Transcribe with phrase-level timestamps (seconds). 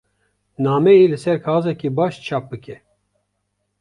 [0.63, 2.77] Nameyê li ser kaxezeke baş çap bike.